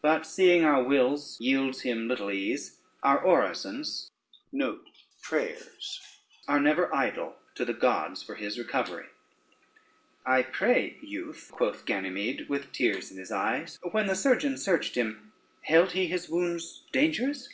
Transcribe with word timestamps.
But 0.00 0.24
seeing 0.24 0.64
our 0.64 0.82
wills 0.82 1.38
yields 1.38 1.82
him 1.82 2.08
little 2.08 2.30
ease, 2.30 2.78
our 3.02 3.18
orisons 3.22 4.10
are 6.48 6.58
never 6.60 6.94
idle 6.94 7.36
to 7.56 7.66
the 7.66 7.74
gods 7.74 8.22
for 8.22 8.36
his 8.36 8.58
recovery." 8.58 9.08
[Footnote 10.24 10.34
1: 10.34 10.44
prayers.] 10.44 10.46
"I 10.46 10.50
pray, 10.50 10.96
youth," 11.02 11.50
quoth 11.52 11.84
Ganymede 11.84 12.48
with 12.48 12.72
tears 12.72 13.10
in 13.10 13.18
his 13.18 13.30
eyes, 13.30 13.78
"when 13.92 14.06
the 14.06 14.14
surgeon 14.16 14.56
searched 14.56 14.94
him, 14.94 15.30
held 15.60 15.92
he 15.92 16.06
his 16.06 16.30
wounds 16.30 16.84
dangerous?" 16.90 17.50